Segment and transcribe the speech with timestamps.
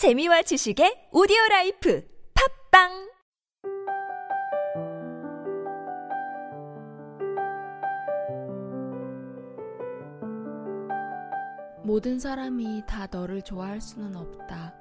[0.00, 2.02] 재미와 지식의 오디오 라이프
[2.72, 3.12] 팝빵
[11.82, 14.74] 모든 사람이 다 너를 좋아할 수는 없다.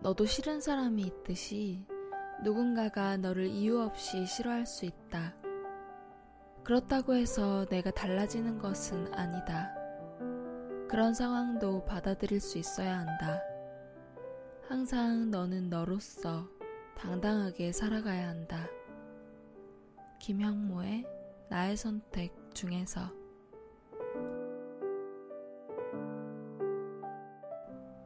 [0.00, 1.86] 너도 싫은 사람이 있듯이
[2.42, 5.32] 누군가가 너를 이유 없이 싫어할 수 있다.
[6.64, 9.72] 그렇다고 해서 내가 달라지는 것은 아니다.
[10.90, 13.40] 그런 상황도 받아들일 수 있어야 한다.
[14.68, 16.46] 항상 너는 너로서
[16.94, 18.68] 당당하게 살아가야 한다.
[20.20, 21.06] 김형모의
[21.48, 23.00] 나의 선택 중에서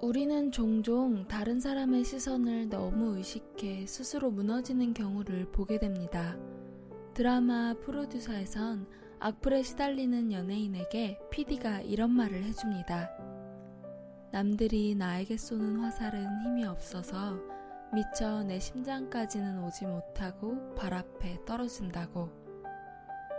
[0.00, 6.38] 우리는 종종 다른 사람의 시선을 너무 의식해 스스로 무너지는 경우를 보게 됩니다.
[7.12, 8.86] 드라마 프로듀서에선
[9.18, 13.25] 악플에 시달리는 연예인에게 PD가 이런 말을 해줍니다.
[14.32, 17.38] 남들이 나에게 쏘는 화살은 힘이 없어서
[17.92, 22.30] 미처 내 심장까지는 오지 못하고 발 앞에 떨어진다고.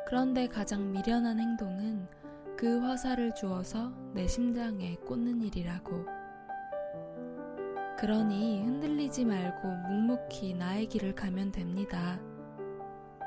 [0.08, 2.08] 그런데 가장 미련한 행동은
[2.56, 6.06] 그 화살을 주어서 내 심장에 꽂는 일이라고.
[8.00, 12.19] 그러니 흔들리지 말고 묵묵히 나의 길을 가면 됩니다.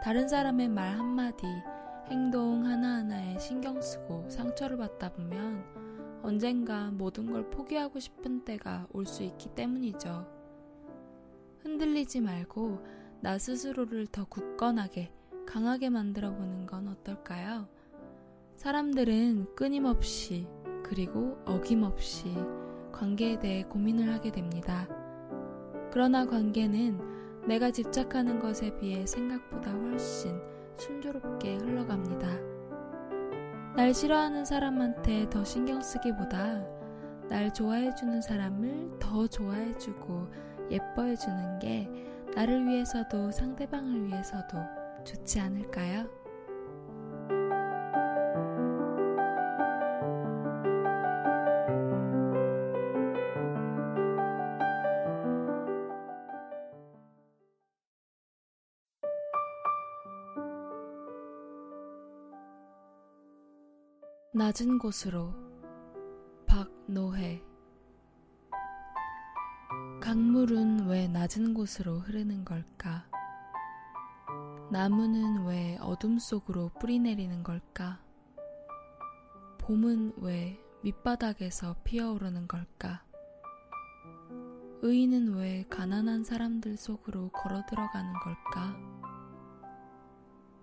[0.03, 1.45] 다른 사람의 말 한마디,
[2.09, 5.63] 행동 하나하나에 신경 쓰고 상처를 받다 보면
[6.23, 10.27] 언젠가 모든 걸 포기하고 싶은 때가 올 수 있기 때문이죠.
[11.63, 12.79] 흔들리지 말고
[13.21, 15.13] 나 스스로를 더 굳건하게,
[15.47, 17.69] 강하게 만들어 보는 건 어떨까요?
[18.57, 20.47] 사람들은 끊임없이,
[20.83, 22.35] 그리고 어김없이
[22.93, 24.89] 관계에 대해 고민을 하게 됩니다.
[25.93, 30.41] 그러나 관계는 내가 집착하는 것에 비해 생각보다 훨씬
[30.77, 32.40] 순조롭게 흘러갑니다.
[33.81, 36.63] 날 싫어하는 사람한테 더 신경 쓰기보다
[37.31, 40.29] 날 좋아해주는 사람을 더 좋아해주고
[40.71, 41.89] 예뻐해주는 게
[42.37, 44.59] 나를 위해서도 상대방을 위해서도
[45.03, 46.20] 좋지 않을까요?
[64.41, 65.35] 낮은 곳으로
[66.47, 67.43] 박노해
[70.01, 73.05] 강물은 왜 낮은 곳으로 흐르는 걸까?
[74.73, 78.01] 나무는 왜 어둠 속으로 뿌리 내리는 걸까?
[79.59, 83.05] 봄은 왜 밑바닥에서 피어오르는 걸까?
[84.81, 89.00] 의인은 왜 가난한 사람들 속으로 걸어 들어가는 걸까?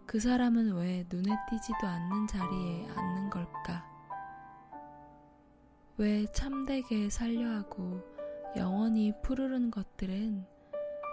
[0.08, 3.86] 그 사람은 왜 눈에 띄지도 않는 자리에 앉는 걸까?
[5.98, 8.02] 왜 참되게 살려 하고
[8.56, 10.46] 영원히 푸르른 것들은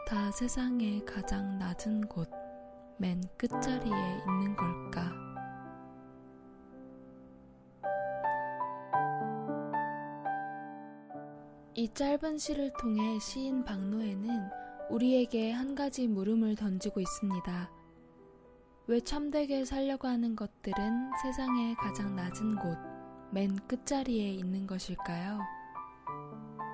[0.07, 2.31] 다 세상의 가장 낮은 곳,
[2.97, 5.13] 맨 끝자리에 있는 걸까?
[11.75, 14.49] 이 짧은 시를 통해 시인 박노해는
[14.89, 17.74] 우리에게 한 가지 물음을 던지고 있습니다.
[18.87, 22.77] 왜 참되게 살려고 하는 것들은 세상의 가장 낮은 곳,
[23.33, 25.41] 맨 끝자리에 있는 것일까요?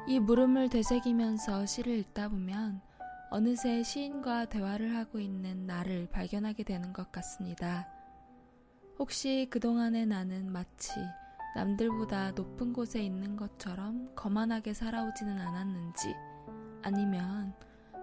[0.09, 2.81] 이 물음을 되새기면서 시를 읽다 보면
[3.31, 7.89] 어느새 시인과 대화를 하고 있는 나를 발견하게 되는 것 같습니다.
[8.99, 10.91] 혹시 그동안의 나는 마치
[11.55, 16.17] 남들보다 높은 곳에 있는 것처럼 거만하게 살아오지는 않았는지,
[16.83, 17.55] 아니면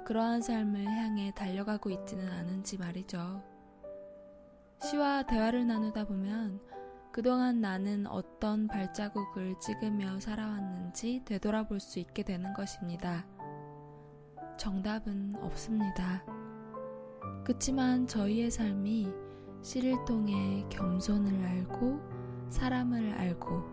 [0.06, 3.57] 그러한 삶을 향해 달려가고 있지는 않은지 말이죠.
[4.80, 6.60] 시와 대화를 나누다 보면
[7.12, 13.26] 그동안 나는 어떤 발자국을 찍으며 살아왔는지 되돌아볼 수 있게 되는 것입니다.
[14.58, 16.24] 정답은 없습니다.
[17.44, 19.12] 그치만 저희의 삶이
[19.64, 22.00] 시를 통해 겸손을 알고
[22.50, 23.64] 사람을 알고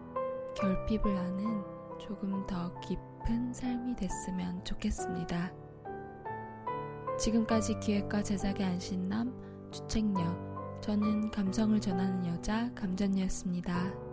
[0.56, 1.62] 결핍을 아는
[1.98, 5.52] 조금 더 깊은 삶이 됐으면 좋겠습니다.
[7.18, 10.53] 지금까지 기획과 제작의 안신남 주책녀
[10.84, 14.03] 저는 감성을 전하는 여자 감전이었습니다.